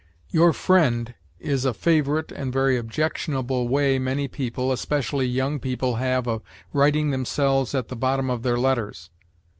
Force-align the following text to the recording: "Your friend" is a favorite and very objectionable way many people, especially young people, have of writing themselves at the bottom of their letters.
"Your 0.31 0.51
friend" 0.51 1.13
is 1.37 1.63
a 1.63 1.75
favorite 1.75 2.31
and 2.31 2.51
very 2.51 2.75
objectionable 2.75 3.67
way 3.67 3.99
many 3.99 4.27
people, 4.27 4.71
especially 4.71 5.27
young 5.27 5.59
people, 5.59 5.97
have 5.97 6.25
of 6.25 6.41
writing 6.73 7.11
themselves 7.11 7.75
at 7.75 7.89
the 7.89 7.95
bottom 7.95 8.27
of 8.27 8.41
their 8.41 8.57
letters. 8.57 9.11